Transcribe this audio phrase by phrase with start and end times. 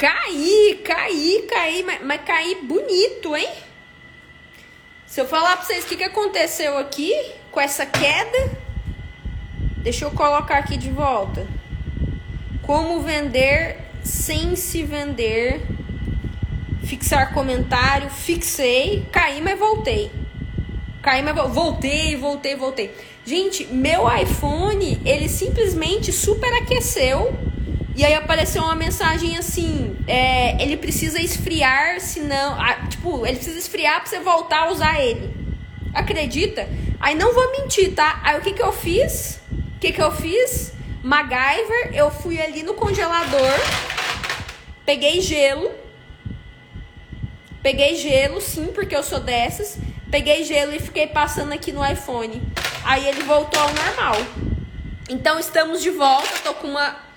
[0.00, 3.50] Caí, caí, caí, mas, mas caí bonito, hein?
[5.06, 7.12] Se eu falar pra vocês o que, que aconteceu aqui
[7.50, 8.50] com essa queda,
[9.76, 11.46] deixa eu colocar aqui de volta.
[12.62, 15.60] Como vender sem se vender.
[16.82, 20.10] Fixar comentário, fixei, caí, mas voltei.
[21.02, 22.94] Caí, mas voltei, voltei, voltei.
[23.22, 27.49] Gente, meu iPhone, ele simplesmente superaqueceu.
[28.00, 32.58] E aí apareceu uma mensagem assim: é, ele precisa esfriar, senão.
[32.58, 35.30] Ah, tipo, ele precisa esfriar pra você voltar a usar ele.
[35.92, 36.66] Acredita?
[36.98, 38.18] Aí não vou mentir, tá?
[38.24, 39.38] Aí o que que eu fiz?
[39.52, 40.72] O que que eu fiz?
[41.02, 43.52] MacGyver, eu fui ali no congelador,
[44.86, 45.70] peguei gelo.
[47.62, 49.76] Peguei gelo, sim, porque eu sou dessas.
[50.10, 52.42] Peguei gelo e fiquei passando aqui no iPhone.
[52.82, 54.16] Aí ele voltou ao normal.
[55.10, 56.30] Então estamos de volta.
[56.42, 57.09] Tô com uma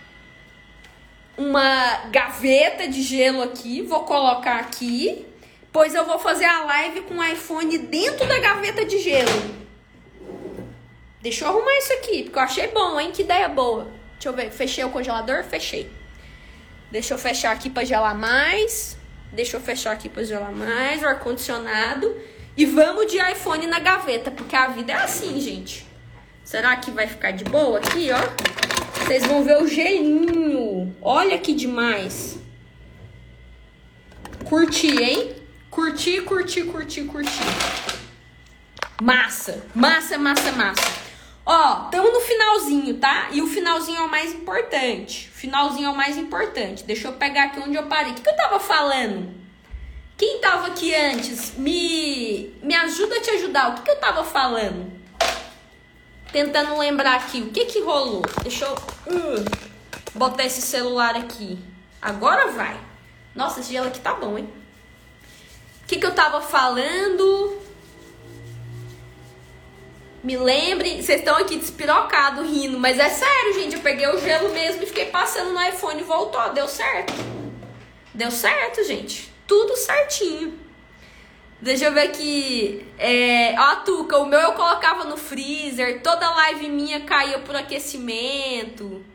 [1.38, 3.82] uma gaveta de gelo aqui.
[3.82, 5.26] Vou colocar aqui.
[5.72, 9.64] Pois eu vou fazer a live com o iPhone dentro da gaveta de gelo.
[11.22, 13.12] Deixa eu arrumar isso aqui, porque eu achei bom, hein?
[13.12, 13.88] Que ideia boa.
[14.14, 14.52] Deixa eu ver.
[14.52, 15.44] Fechei o congelador?
[15.44, 15.90] Fechei.
[16.92, 18.98] Deixa eu fechar aqui para gelar mais.
[19.32, 21.02] Deixa eu fechar aqui para gelar mais.
[21.02, 22.16] O ar-condicionado.
[22.56, 25.88] E vamos de iPhone na gaveta, porque a vida é assim, gente.
[26.44, 29.00] Será que vai ficar de boa aqui, ó?
[29.00, 30.73] Vocês vão ver o gelinho.
[31.02, 32.38] Olha que demais.
[34.46, 35.36] Curti, hein?
[35.70, 37.44] Curti, curti, curti, curti.
[39.02, 41.04] Massa, massa, massa, massa.
[41.46, 43.30] Ó, estamos no finalzinho, tá?
[43.32, 45.30] E o finalzinho é o mais importante.
[45.30, 46.84] O finalzinho é o mais importante.
[46.84, 48.12] Deixa eu pegar aqui onde eu parei.
[48.12, 49.34] O que, que eu tava falando?
[50.16, 53.72] Quem tava aqui antes, me, me ajuda a te ajudar.
[53.72, 54.92] O que, que eu tava falando?
[56.32, 57.42] Tentando lembrar aqui.
[57.42, 58.22] O que que rolou?
[58.42, 59.73] Deixa eu uh,
[60.14, 61.60] botar esse celular aqui.
[62.02, 62.80] Agora vai.
[63.36, 64.50] Nossa, esse gelo aqui tá bom, hein?
[65.84, 67.62] O que que eu tava falando?
[70.24, 73.76] Me lembrem, vocês estão aqui despirocado rindo, mas é sério, gente.
[73.76, 76.54] Eu peguei o gelo mesmo e fiquei passando no iPhone e voltou.
[76.54, 77.14] Deu certo.
[78.14, 80.60] Deu certo, gente tudo certinho.
[81.62, 82.86] Deixa eu ver aqui.
[82.98, 87.56] É, ó, a Tuca, o meu eu colocava no freezer, toda live minha caía por
[87.56, 89.06] aquecimento.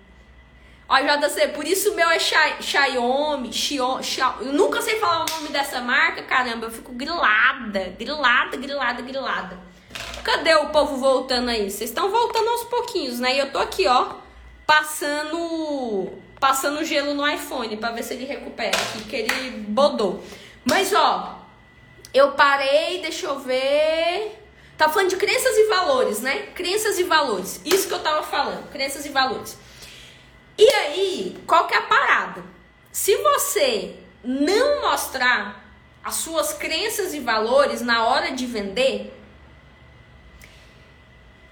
[0.88, 4.46] Ó, JC, por isso o meu é Xiaomi, Xiaomi.
[4.46, 6.66] Eu nunca sei falar o nome dessa marca, caramba.
[6.66, 9.58] Eu fico grilada, grilada, grilada, grilada.
[10.24, 11.70] Cadê o povo voltando aí?
[11.70, 13.36] Vocês estão voltando aos pouquinhos, né?
[13.36, 14.14] E eu tô aqui, ó,
[14.66, 16.08] passando
[16.40, 20.22] passando gelo no iPhone para ver se ele recupera aqui, que ele bodou.
[20.64, 21.38] Mas ó,
[22.14, 24.38] eu parei, deixa eu ver.
[24.76, 26.46] Tá falando de crenças e valores, né?
[26.54, 27.60] Crenças e valores.
[27.64, 29.58] Isso que eu tava falando, crenças e valores.
[30.58, 32.44] E aí, qual que é a parada?
[32.90, 35.64] Se você não mostrar
[36.02, 39.14] as suas crenças e valores na hora de vender,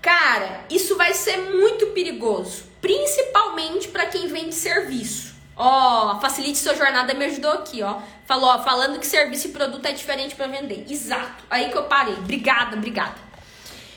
[0.03, 5.35] cara, isso vai ser muito perigoso principalmente para quem vende serviço.
[5.57, 7.99] Ó, facilite sua jornada me ajudou aqui, ó.
[8.25, 10.87] Falou, ó, falando que serviço e produto é diferente para vender.
[10.89, 11.43] Exato.
[11.51, 12.15] Aí que eu parei.
[12.15, 13.17] Obrigada, obrigada.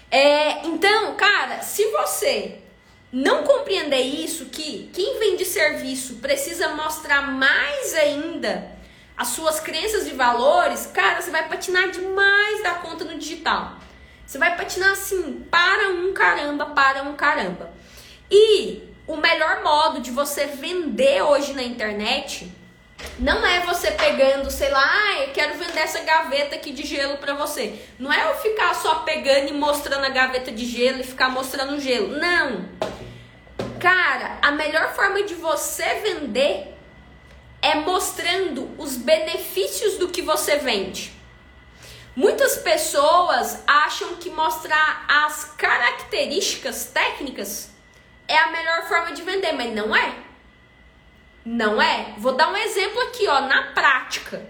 [0.09, 2.57] É, então, cara, se você
[3.11, 8.77] não compreender isso, que quem vende serviço precisa mostrar mais ainda
[9.17, 13.77] as suas crenças e valores, cara, você vai patinar demais da conta no digital.
[14.25, 17.73] Você vai patinar assim, para um caramba, para um caramba.
[18.31, 22.49] E o melhor modo de você vender hoje na internet
[23.17, 27.17] não é você pegando, sei lá, ah, eu quero vender essa gaveta aqui de gelo
[27.17, 27.79] para você.
[27.97, 31.73] Não é eu ficar só pegando e mostrando a gaveta de gelo e ficar mostrando
[31.73, 32.17] o gelo.
[32.17, 32.69] Não.
[33.79, 36.75] Cara, a melhor forma de você vender
[37.61, 41.11] é mostrando os benefícios do que você vende.
[42.15, 47.69] Muitas pessoas acham que mostrar as características técnicas
[48.27, 50.28] é a melhor forma de vender, mas não é.
[51.45, 52.13] Não é.
[52.17, 54.45] Vou dar um exemplo aqui, ó, na prática.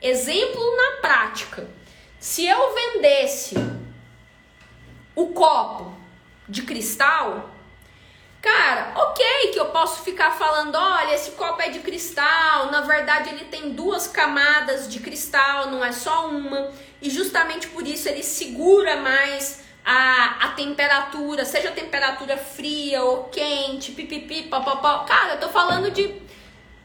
[0.00, 1.68] Exemplo na prática.
[2.18, 3.54] Se eu vendesse
[5.14, 5.94] o copo
[6.48, 7.50] de cristal,
[8.40, 13.30] cara, ok que eu posso ficar falando, olha, esse copo é de cristal, na verdade
[13.30, 18.22] ele tem duas camadas de cristal, não é só uma, e justamente por isso ele
[18.22, 25.04] segura mais a, a temperatura, seja a temperatura fria ou quente, pipipi, papapá.
[25.04, 26.14] Cara, eu tô falando de,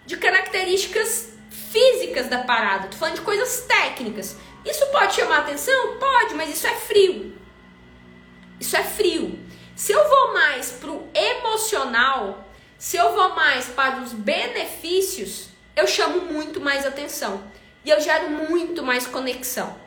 [0.06, 4.38] de características físicas da parada, tô falando de coisas técnicas.
[4.66, 5.98] Isso pode chamar atenção?
[5.98, 7.36] Pode, mas isso é frio.
[8.60, 9.40] Isso é frio.
[9.76, 16.22] Se eu vou mais pro emocional, se eu vou mais para os benefícios, eu chamo
[16.22, 17.44] muito mais atenção
[17.86, 19.78] e eu gero muito mais conexão.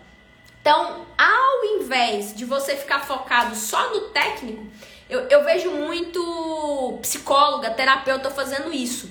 [0.61, 4.67] Então, ao invés de você ficar focado só no técnico,
[5.09, 9.11] eu, eu vejo muito psicóloga, terapeuta fazendo isso.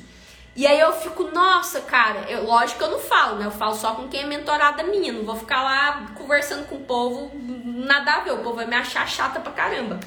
[0.56, 3.46] E aí eu fico, nossa, cara, eu, lógico que eu não falo, né?
[3.46, 5.13] Eu falo só com quem é mentorada minha.
[5.13, 7.31] Não vou ficar lá conversando com o povo,
[7.63, 8.34] nada a ver.
[8.34, 10.00] O povo vai me achar chata pra caramba.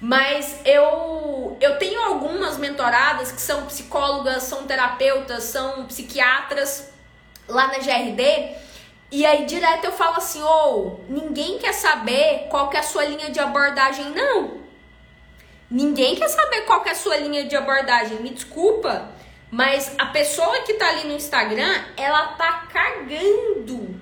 [0.00, 6.90] Mas eu, eu tenho algumas mentoradas que são psicólogas, são terapeutas, são psiquiatras
[7.48, 8.56] lá na GRD.
[9.10, 12.82] E aí direto eu falo assim, ou oh, ninguém quer saber qual que é a
[12.82, 14.58] sua linha de abordagem, não.
[15.70, 19.10] Ninguém quer saber qual que é a sua linha de abordagem, me desculpa.
[19.50, 23.98] Mas a pessoa que tá ali no Instagram, ela tá cagando.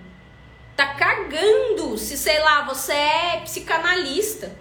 [0.76, 4.56] Tá cagando se, sei lá, você é psicanalista.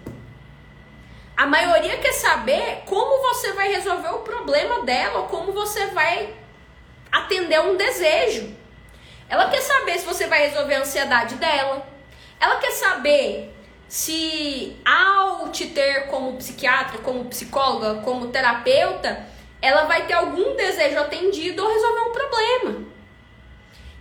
[1.36, 6.34] A maioria quer saber como você vai resolver o problema dela, como você vai
[7.12, 8.56] atender um desejo.
[9.28, 11.86] Ela quer saber se você vai resolver a ansiedade dela.
[12.40, 13.52] Ela quer saber
[13.88, 19.26] se ao te ter como psiquiatra, como psicóloga, como terapeuta,
[19.60, 22.84] ela vai ter algum desejo atendido ou resolver um problema.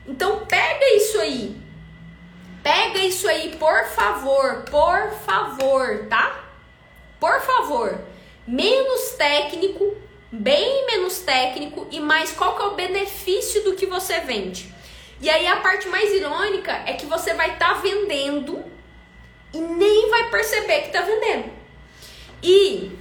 [0.07, 1.55] Então pega isso aí.
[2.61, 6.43] Pega isso aí, por favor, por favor, tá?
[7.19, 7.99] Por favor,
[8.47, 9.95] menos técnico,
[10.31, 14.74] bem menos técnico e mais qual que é o benefício do que você vende.
[15.21, 18.63] E aí a parte mais irônica é que você vai estar tá vendendo
[19.53, 21.51] e nem vai perceber que está vendendo.
[22.43, 22.91] E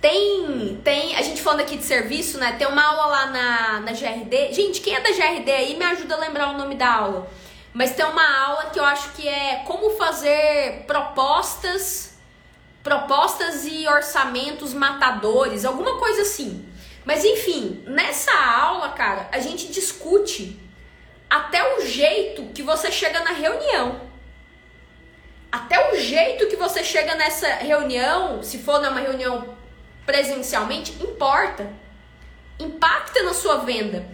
[0.00, 2.52] tem, tem, a gente falando aqui de serviço, né?
[2.52, 4.52] Tem uma aula lá na, na GRD.
[4.52, 7.30] Gente, quem é da GRD aí me ajuda a lembrar o nome da aula.
[7.74, 12.16] Mas tem uma aula que eu acho que é como fazer propostas
[12.82, 16.64] propostas e orçamentos matadores, alguma coisa assim.
[17.04, 20.58] Mas enfim, nessa aula, cara, a gente discute
[21.28, 24.08] até o jeito que você chega na reunião.
[25.50, 29.56] Até o jeito que você chega nessa reunião, se for numa reunião
[30.04, 31.70] presencialmente, importa.
[32.58, 34.06] Impacta na sua venda.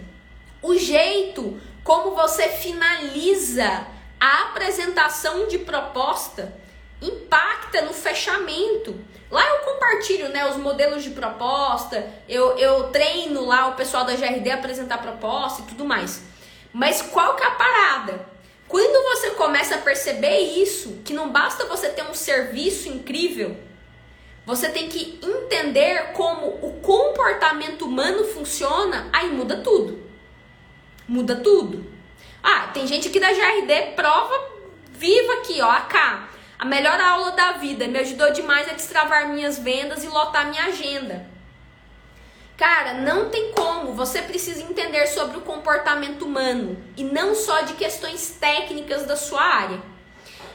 [0.61, 3.85] O jeito como você finaliza
[4.19, 6.53] a apresentação de proposta
[7.01, 8.99] impacta no fechamento.
[9.29, 14.15] Lá eu compartilho né, os modelos de proposta, eu, eu treino lá o pessoal da
[14.15, 16.23] GRD a apresentar proposta e tudo mais.
[16.75, 18.27] Mas qual que é a parada?
[18.67, 23.55] Quando você começa a perceber isso, que não basta você ter um serviço incrível,
[24.45, 30.03] você tem que entender como o comportamento humano funciona, aí muda tudo.
[31.07, 31.89] Muda tudo.
[32.43, 34.37] Ah, tem gente aqui da GRD, prova
[34.91, 35.95] viva aqui, ó, AK.
[36.59, 40.65] A melhor aula da vida me ajudou demais a destravar minhas vendas e lotar minha
[40.65, 41.25] agenda.
[42.57, 43.93] Cara, não tem como.
[43.93, 49.41] Você precisa entender sobre o comportamento humano e não só de questões técnicas da sua
[49.41, 49.81] área.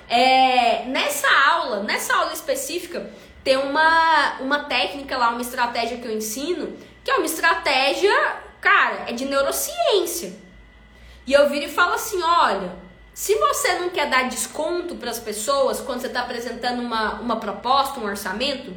[0.09, 3.11] É, nessa aula, nessa aula específica,
[3.45, 8.13] tem uma, uma técnica lá, uma estratégia que eu ensino, que é uma estratégia,
[8.61, 10.33] cara, é de neurociência.
[11.27, 12.73] E eu viro e falo assim: olha,
[13.15, 17.37] se você não quer dar desconto para as pessoas quando você está apresentando uma, uma
[17.37, 18.75] proposta, um orçamento,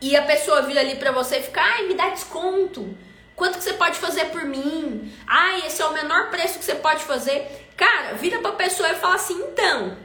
[0.00, 2.96] e a pessoa vira ali para você e fica, ai, me dá desconto.
[3.34, 5.12] Quanto que você pode fazer por mim?
[5.26, 7.68] Ai, esse é o menor preço que você pode fazer.
[7.76, 9.96] Cara, vira para a pessoa e fala assim, então,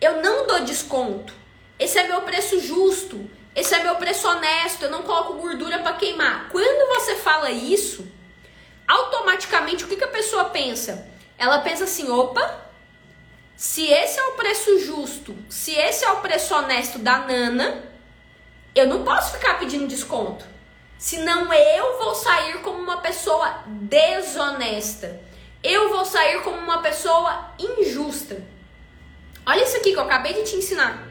[0.00, 1.34] eu não dou desconto.
[1.78, 3.30] Esse é meu preço justo.
[3.54, 4.84] Esse é meu preço honesto.
[4.84, 6.48] Eu não coloco gordura para queimar.
[6.50, 8.06] Quando você fala isso,
[8.86, 11.08] automaticamente o que, que a pessoa pensa?
[11.38, 12.66] ela pensa assim: opa,
[13.56, 17.84] se esse é o preço justo, se esse é o preço honesto da Nana,
[18.74, 20.44] eu não posso ficar pedindo desconto.
[20.98, 25.20] Senão eu vou sair como uma pessoa desonesta.
[25.62, 28.42] Eu vou sair como uma pessoa injusta.
[29.46, 31.06] Olha isso aqui que eu acabei de te ensinar.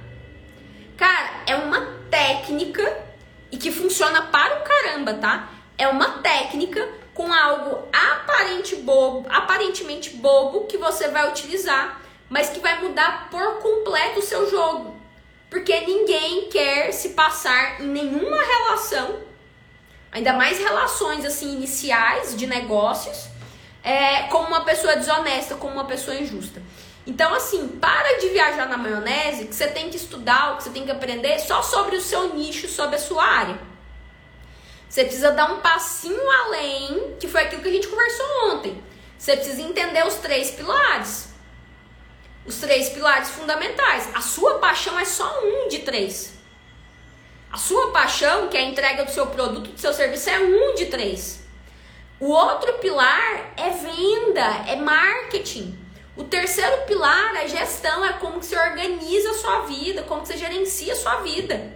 [0.97, 3.05] Cara, é uma técnica
[3.51, 5.49] e que funciona para o caramba, tá?
[5.77, 12.59] É uma técnica com algo aparente bobo, aparentemente bobo que você vai utilizar, mas que
[12.59, 14.96] vai mudar por completo o seu jogo.
[15.49, 19.19] Porque ninguém quer se passar em nenhuma relação,
[20.11, 23.27] ainda mais relações assim iniciais de negócios,
[23.83, 26.61] é, como uma pessoa desonesta, como uma pessoa injusta.
[27.05, 30.71] Então, assim, para de viajar na maionese, que você tem que estudar, o que você
[30.71, 33.57] tem que aprender só sobre o seu nicho, sobre a sua área.
[34.89, 38.83] Você precisa dar um passinho além, que foi aquilo que a gente conversou ontem.
[39.17, 41.29] Você precisa entender os três pilares.
[42.47, 44.09] Os três pilares fundamentais.
[44.15, 46.33] A sua paixão é só um de três.
[47.51, 50.73] A sua paixão, que é a entrega do seu produto, do seu serviço, é um
[50.75, 51.45] de três.
[52.19, 55.77] O outro pilar é venda, é marketing.
[56.15, 60.29] O terceiro pilar é gestão, é como que você organiza a sua vida, como que
[60.29, 61.73] você gerencia a sua vida.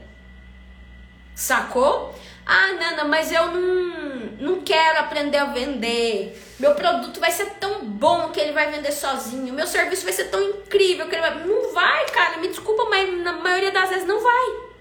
[1.35, 2.15] Sacou?
[2.45, 6.41] Ah, Nana, mas eu não, não quero aprender a vender.
[6.59, 9.53] Meu produto vai ser tão bom que ele vai vender sozinho.
[9.53, 11.45] Meu serviço vai ser tão incrível que ele vai.
[11.45, 12.37] Não vai, cara.
[12.37, 14.71] Me desculpa, mas na maioria das vezes não vai.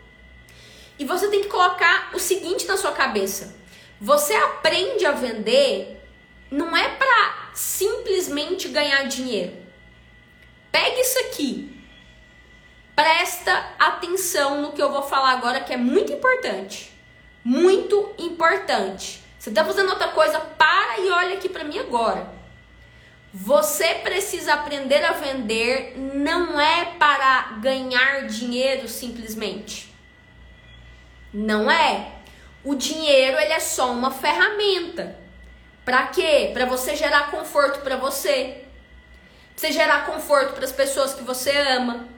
[0.98, 3.54] E você tem que colocar o seguinte na sua cabeça:
[4.00, 6.00] você aprende a vender
[6.50, 9.56] não é para simplesmente ganhar dinheiro.
[10.72, 11.76] Pega isso aqui.
[12.94, 16.92] Presta atenção no que eu vou falar agora que é muito importante.
[17.44, 19.22] Muito importante.
[19.38, 22.28] Você está fazendo outra coisa, para e olha aqui para mim agora.
[23.32, 29.94] Você precisa aprender a vender não é para ganhar dinheiro simplesmente.
[31.32, 32.12] Não é.
[32.62, 35.16] O dinheiro ele é só uma ferramenta.
[35.84, 36.50] Para quê?
[36.52, 38.64] Para você gerar conforto para você.
[39.54, 42.08] Pra você gerar conforto para as pessoas que você ama.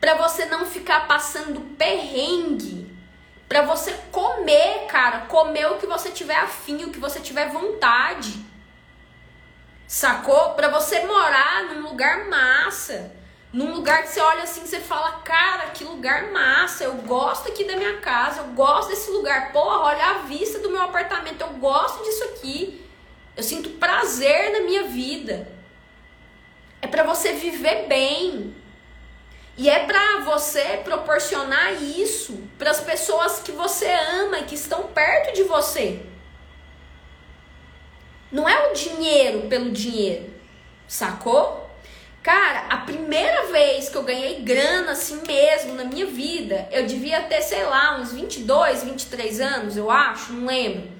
[0.00, 2.85] Para você não ficar passando perrengue
[3.48, 8.44] para você comer, cara, comer o que você tiver afim, o que você tiver vontade.
[9.86, 10.50] Sacou?
[10.50, 13.14] Para você morar num lugar massa.
[13.52, 16.84] Num lugar que você olha assim, você fala, cara, que lugar massa.
[16.84, 19.52] Eu gosto aqui da minha casa, eu gosto desse lugar.
[19.52, 22.84] Porra, olha a vista do meu apartamento, eu gosto disso aqui.
[23.36, 25.48] Eu sinto prazer na minha vida.
[26.82, 28.54] É para você viver bem.
[29.58, 34.84] E é para você proporcionar isso para as pessoas que você ama e que estão
[34.84, 36.00] perto de você.
[38.30, 40.28] Não é o dinheiro pelo dinheiro,
[40.86, 41.70] sacou?
[42.22, 47.22] Cara, a primeira vez que eu ganhei grana assim mesmo na minha vida, eu devia
[47.22, 50.90] ter, sei lá, uns 22, 23 anos, eu acho, não lembro.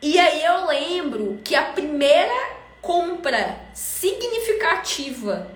[0.00, 2.32] E aí eu lembro que a primeira
[2.80, 5.50] compra significativa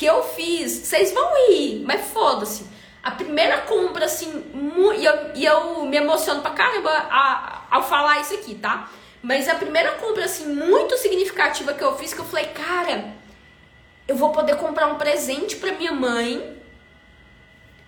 [0.00, 2.64] que eu fiz, vocês vão rir, mas foda-se.
[3.02, 4.46] A primeira compra, assim,
[4.96, 6.90] e eu, e eu me emociono pra caramba
[7.70, 8.90] ao falar isso aqui, tá?
[9.22, 13.12] Mas a primeira compra, assim, muito significativa que eu fiz, que eu falei, cara,
[14.08, 16.58] eu vou poder comprar um presente pra minha mãe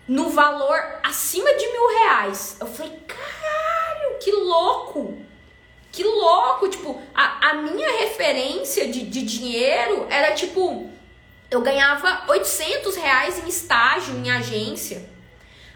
[0.07, 2.59] no valor acima de mil reais.
[2.61, 5.17] Eu falei, caralho, que louco!
[5.91, 6.69] Que louco!
[6.69, 10.93] Tipo, a, a minha referência de, de dinheiro era tipo
[11.53, 15.07] eu ganhava 800 reais em estágio em agência.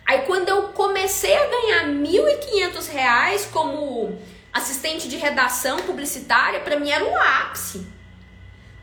[0.07, 4.19] Aí quando eu comecei a ganhar 1.500 reais como
[4.51, 7.87] assistente de redação publicitária, para mim era um ápice.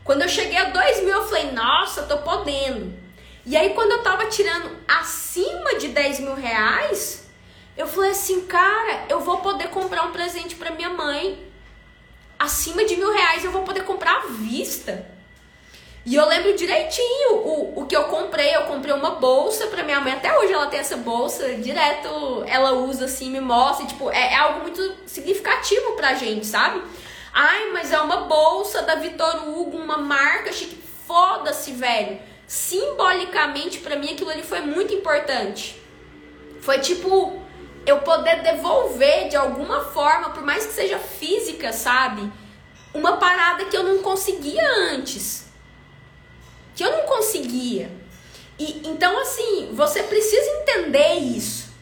[0.04, 2.94] Quando eu cheguei a 2 mil, eu falei, nossa, tô podendo.
[3.44, 7.28] E aí quando eu tava tirando acima de 10 mil reais,
[7.76, 11.44] eu falei assim, cara, eu vou poder comprar um presente para minha mãe.
[12.38, 15.13] Acima de mil reais eu vou poder comprar à vista.
[16.06, 18.54] E eu lembro direitinho o, o que eu comprei.
[18.54, 20.12] Eu comprei uma bolsa pra minha mãe.
[20.12, 21.54] Até hoje ela tem essa bolsa.
[21.54, 23.86] Direto ela usa assim, me mostra.
[23.86, 26.82] Tipo, é, é algo muito significativo pra gente, sabe?
[27.32, 30.78] Ai, mas é uma bolsa da Vitor Hugo, uma marca chique.
[31.06, 32.20] Foda-se, velho.
[32.46, 35.80] Simbolicamente, para mim, aquilo ali foi muito importante.
[36.60, 37.42] Foi tipo,
[37.86, 42.30] eu poder devolver de alguma forma, por mais que seja física, sabe?
[42.92, 45.43] Uma parada que eu não conseguia antes
[46.74, 47.90] que eu não conseguia.
[48.58, 51.72] E então assim, você precisa entender isso.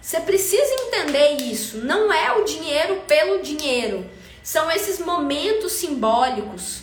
[0.00, 1.78] Você precisa entender isso.
[1.78, 4.08] Não é o dinheiro pelo dinheiro.
[4.42, 6.82] São esses momentos simbólicos.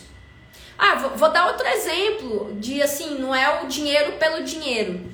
[0.76, 5.10] Ah, vou, vou dar outro exemplo de assim, não é o dinheiro pelo dinheiro.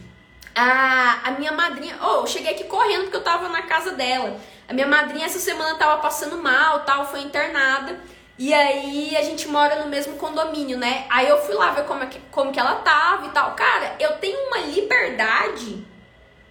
[0.54, 4.40] A, a minha madrinha, oh, eu cheguei aqui correndo porque eu tava na casa dela.
[4.68, 8.00] A minha madrinha essa semana tava passando mal, tal, foi internada.
[8.40, 11.04] E aí a gente mora no mesmo condomínio, né?
[11.10, 13.54] Aí eu fui lá ver como, é que, como que ela tava e tal.
[13.54, 15.86] Cara, eu tenho uma liberdade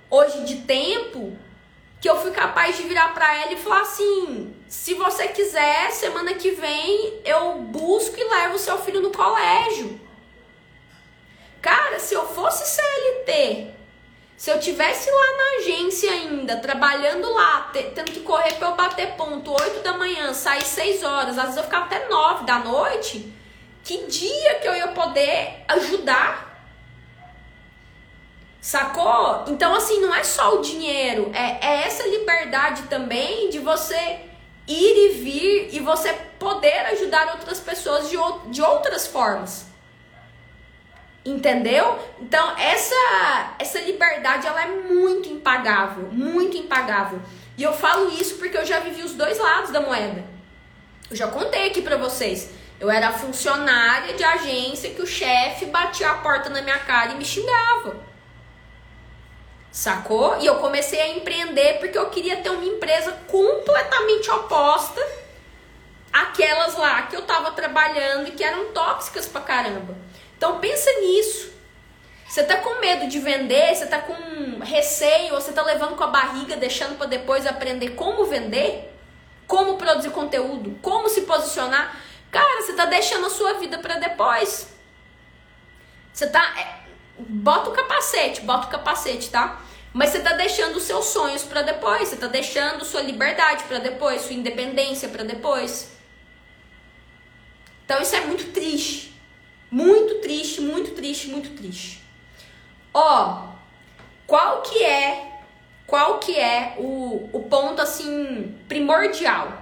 [0.07, 1.35] hoje de tempo
[1.99, 6.35] que eu fui capaz de virar para ela e falar assim: se você quiser, semana
[6.35, 9.99] que vem eu busco e levo seu filho no colégio.
[11.59, 13.78] Cara, se eu fosse CLT
[14.39, 19.17] se eu tivesse lá na agência ainda, trabalhando lá, tendo que correr para eu bater
[19.17, 23.33] ponto 8 da manhã, sair 6 horas, às vezes eu ficava até 9 da noite,
[23.83, 26.63] que dia que eu ia poder ajudar?
[28.61, 29.43] Sacou?
[29.49, 34.21] Então, assim, não é só o dinheiro, é, é essa liberdade também de você
[34.65, 38.15] ir e vir e você poder ajudar outras pessoas de,
[38.51, 39.68] de outras formas.
[41.25, 41.99] Entendeu?
[42.19, 47.19] Então, essa essa liberdade ela é muito impagável, muito impagável.
[47.57, 50.23] E eu falo isso porque eu já vivi os dois lados da moeda.
[51.09, 52.51] Eu já contei aqui pra vocês.
[52.79, 57.15] Eu era funcionária de agência que o chefe batia a porta na minha cara e
[57.15, 57.97] me xingava.
[59.71, 60.39] Sacou?
[60.39, 65.05] E eu comecei a empreender porque eu queria ter uma empresa completamente oposta
[66.11, 69.95] àquelas lá que eu tava trabalhando e que eram tóxicas pra caramba.
[70.39, 71.51] Então pensa nisso.
[72.25, 76.03] Você tá com medo de vender, você tá com receio, ou você tá levando com
[76.05, 78.89] a barriga, deixando para depois aprender como vender,
[79.45, 81.93] como produzir conteúdo, como se posicionar.
[82.31, 84.69] Cara, você tá deixando a sua vida para depois.
[86.13, 86.83] Você tá é,
[87.17, 89.61] bota o capacete, bota o capacete, tá?
[89.91, 93.79] Mas você tá deixando os seus sonhos para depois, você tá deixando sua liberdade para
[93.79, 95.91] depois, sua independência para depois.
[97.83, 99.18] Então isso é muito triste.
[99.71, 102.01] Muito triste, muito triste, muito triste.
[102.93, 103.49] Ó,
[104.25, 105.41] qual que é,
[105.85, 109.61] qual que é o, o ponto assim primordial?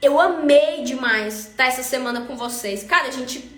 [0.00, 2.82] Eu amei demais estar essa semana com vocês.
[2.82, 3.50] Cara, a gente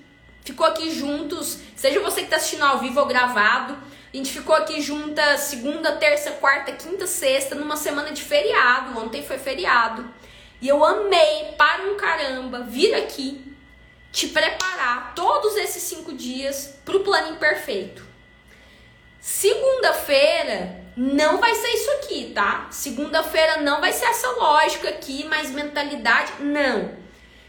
[0.44, 3.76] ficou aqui juntos, seja você que tá assistindo ao vivo ou gravado,
[4.12, 8.98] a gente ficou aqui juntas segunda, terça, quarta, quinta, sexta, numa semana de feriado.
[8.98, 10.08] Ontem foi feriado.
[10.60, 13.47] E eu amei para um caramba vir aqui
[14.18, 18.04] te preparar todos esses cinco dias para o plano imperfeito.
[19.20, 22.66] Segunda-feira não vai ser isso aqui, tá?
[22.68, 26.96] Segunda-feira não vai ser essa lógica aqui, mais mentalidade, não.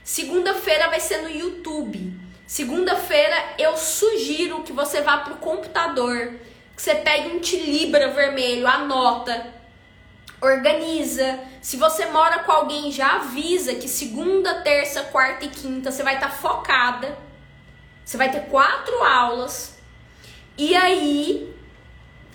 [0.04, 2.14] Segunda-feira vai ser no YouTube.
[2.46, 6.36] Segunda-feira eu sugiro que você vá pro computador,
[6.76, 9.56] que você pegue um tilibra vermelho, anota,
[10.42, 11.40] organiza.
[11.62, 16.16] Se você mora com alguém, já avisa que segunda, terça, quarta e quinta você vai
[16.16, 17.18] estar tá focada.
[18.04, 19.78] Você vai ter quatro aulas.
[20.58, 21.56] E aí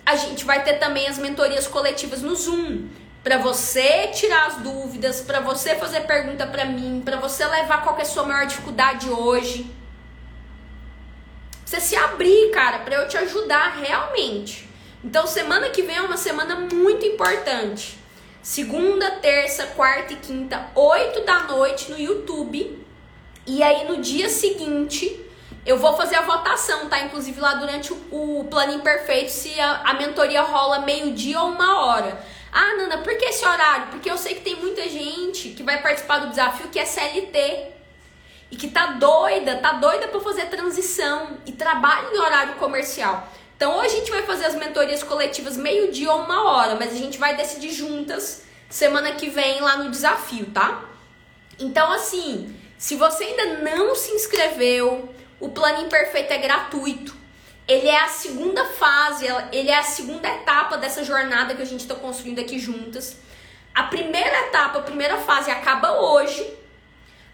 [0.05, 2.87] a gente vai ter também as mentorias coletivas no Zoom,
[3.23, 7.97] para você tirar as dúvidas, para você fazer pergunta para mim, para você levar qual
[7.97, 9.73] é a sua maior dificuldade hoje.
[11.65, 14.69] Você se abrir, cara, para eu te ajudar realmente.
[15.05, 17.95] Então, semana que vem é uma semana muito importante.
[18.41, 22.83] Segunda, terça, quarta e quinta, 8 da noite no YouTube.
[23.45, 25.23] E aí no dia seguinte,
[25.63, 27.01] eu vou fazer a votação, tá?
[27.01, 31.85] Inclusive lá durante o, o plano imperfeito, se a, a mentoria rola meio-dia ou uma
[31.85, 32.19] hora.
[32.51, 33.89] Ah, Nanda, por que esse horário?
[33.91, 37.67] Porque eu sei que tem muita gente que vai participar do desafio que é CLT
[38.49, 43.31] e que tá doida, tá doida para fazer transição e trabalha em horário comercial.
[43.55, 46.97] Então, hoje a gente vai fazer as mentorias coletivas meio-dia ou uma hora, mas a
[46.97, 50.83] gente vai decidir juntas semana que vem lá no desafio, tá?
[51.57, 57.15] Então, assim, se você ainda não se inscreveu, o plano imperfeito é gratuito.
[57.65, 61.81] Ele é a segunda fase, ele é a segunda etapa dessa jornada que a gente
[61.81, 63.17] está construindo aqui juntas.
[63.73, 66.45] A primeira etapa, a primeira fase acaba hoje.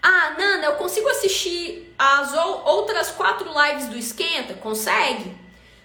[0.01, 4.53] Ah, Nana, eu consigo assistir as outras quatro lives do Esquenta?
[4.53, 5.40] Consegue?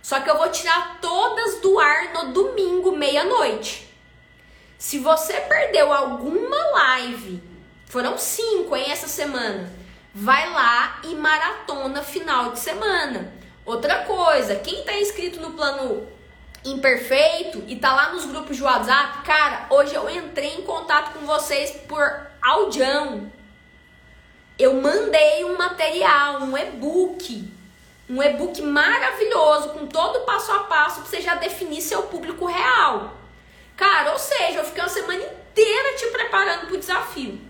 [0.06, 3.92] Só que eu vou tirar todas do ar no domingo, meia-noite.
[4.78, 7.42] Se você perdeu alguma live,
[7.86, 9.76] foram cinco em essa semana
[10.18, 13.34] vai lá e maratona final de semana.
[13.66, 16.08] Outra coisa, quem tá inscrito no plano
[16.64, 21.26] imperfeito e tá lá nos grupos de WhatsApp, cara, hoje eu entrei em contato com
[21.26, 23.30] vocês por audião.
[24.58, 27.52] Eu mandei um material, um e-book,
[28.08, 32.46] um e-book maravilhoso com todo o passo a passo para você já definir seu público
[32.46, 33.14] real.
[33.76, 37.40] Cara, ou seja, eu fiquei uma semana inteira te preparando pro desafio.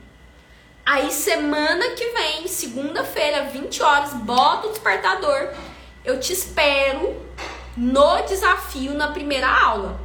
[0.85, 5.53] Aí semana que vem, segunda-feira, 20 horas, bota o despertador.
[6.05, 7.27] Eu te espero
[7.77, 10.01] no desafio na primeira aula.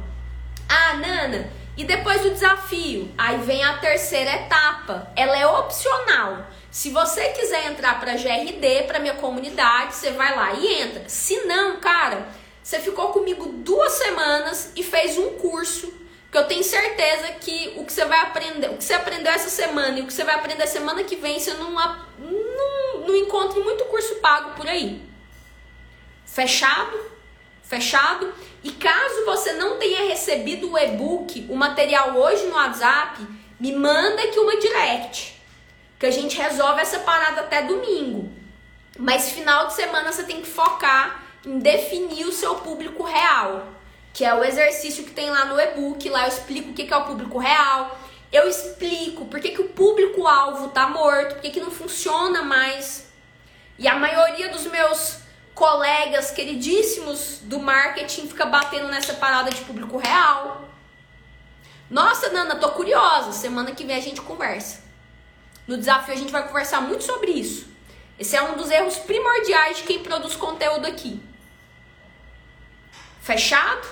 [0.68, 3.12] Ah, Nana, e depois do desafio?
[3.16, 5.10] Aí vem a terceira etapa.
[5.16, 6.46] Ela é opcional.
[6.72, 11.08] Se você quiser entrar para GRD, para minha comunidade, você vai lá e entra.
[11.08, 12.26] Se não, cara,
[12.62, 17.84] você ficou comigo duas semanas e fez um curso porque eu tenho certeza que o
[17.84, 20.34] que você vai aprender, o que você aprendeu essa semana e o que você vai
[20.34, 25.02] aprender semana que vem, você não, não, não encontra muito curso pago por aí.
[26.24, 26.98] Fechado?
[27.62, 28.32] Fechado?
[28.64, 33.20] E caso você não tenha recebido o e-book, o material hoje no WhatsApp,
[33.60, 35.41] me manda aqui uma direct.
[36.02, 38.28] Que a gente resolve essa parada até domingo.
[38.98, 43.72] Mas final de semana você tem que focar em definir o seu público real
[44.12, 46.08] que é o exercício que tem lá no e-book.
[46.08, 47.98] Lá eu explico o que é o público real.
[48.30, 53.10] Eu explico por que, que o público-alvo tá morto, por que, que não funciona mais.
[53.78, 55.18] E a maioria dos meus
[55.54, 60.68] colegas queridíssimos do marketing fica batendo nessa parada de público real.
[61.90, 63.32] Nossa, Nana, tô curiosa.
[63.32, 64.82] Semana que vem a gente conversa.
[65.66, 67.70] No desafio a gente vai conversar muito sobre isso.
[68.18, 71.20] Esse é um dos erros primordiais de quem produz conteúdo aqui.
[73.20, 73.86] Fechado?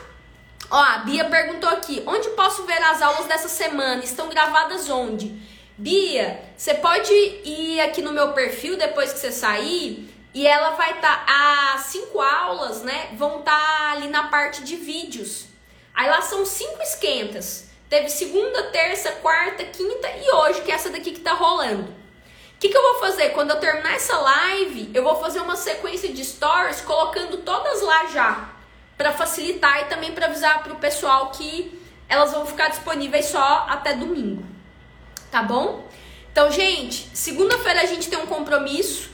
[0.70, 4.04] Ó, a Bia perguntou aqui: onde posso ver as aulas dessa semana?
[4.04, 5.40] Estão gravadas onde?
[5.76, 10.92] Bia, você pode ir aqui no meu perfil depois que você sair e ela vai
[10.92, 11.24] estar.
[11.24, 13.14] Tá, as cinco aulas, né?
[13.16, 15.46] Vão estar tá ali na parte de vídeos.
[15.94, 17.69] Aí lá são cinco esquentas.
[17.90, 21.83] Teve segunda, terça, quarta, quinta e hoje, que é essa daqui que tá rolando.
[21.83, 23.31] O que, que eu vou fazer?
[23.31, 28.07] Quando eu terminar essa live, eu vou fazer uma sequência de stories colocando todas lá
[28.07, 28.48] já
[28.96, 33.66] para facilitar e também para avisar para o pessoal que elas vão ficar disponíveis só
[33.68, 34.44] até domingo.
[35.29, 35.88] Tá bom?
[36.31, 39.11] Então, gente, segunda-feira a gente tem um compromisso.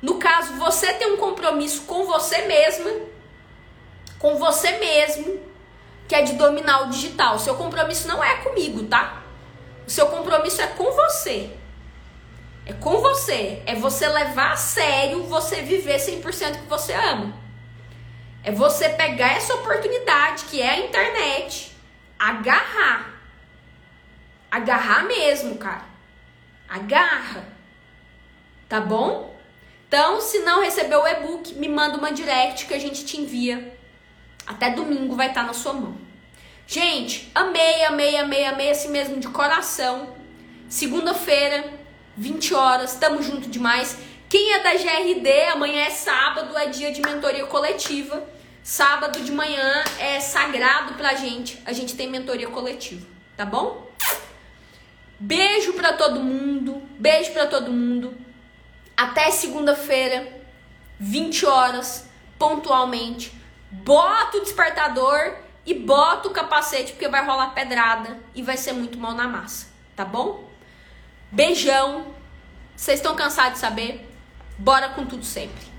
[0.00, 2.90] No caso, você tem um compromisso com você mesma,
[4.20, 5.40] com você mesmo,
[6.12, 7.38] que é de dominar o digital.
[7.38, 9.22] Seu compromisso não é comigo, tá?
[9.86, 11.56] O seu compromisso é com você.
[12.66, 13.62] É com você.
[13.64, 17.34] É você levar a sério você viver 100% que você ama.
[18.44, 21.74] É você pegar essa oportunidade que é a internet,
[22.18, 23.14] agarrar.
[24.50, 25.86] Agarrar mesmo, cara.
[26.68, 27.46] Agarra.
[28.68, 29.34] Tá bom?
[29.88, 33.80] Então, se não recebeu o e-book, me manda uma direct que a gente te envia.
[34.46, 35.96] Até domingo vai estar tá na sua mão.
[36.66, 40.14] Gente, amei, amei, amei, amei assim mesmo de coração.
[40.68, 41.72] Segunda-feira,
[42.16, 43.98] 20 horas, tamo junto demais.
[44.28, 48.26] Quem é da GRD, amanhã é sábado, é dia de mentoria coletiva.
[48.62, 51.60] Sábado de manhã é sagrado pra gente.
[51.66, 53.90] A gente tem mentoria coletiva, tá bom?
[55.18, 56.82] Beijo pra todo mundo.
[56.98, 58.16] Beijo pra todo mundo.
[58.96, 60.26] Até segunda-feira,
[60.98, 63.41] 20 horas, pontualmente.
[63.72, 68.98] Bota o despertador e bota o capacete porque vai rolar pedrada e vai ser muito
[68.98, 70.48] mal na massa, tá bom?
[71.30, 72.14] Beijão.
[72.76, 74.06] Vocês estão cansados de saber?
[74.58, 75.71] Bora com tudo sempre.